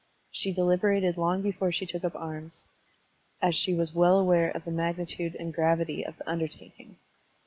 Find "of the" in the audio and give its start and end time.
4.49-4.71, 6.03-6.23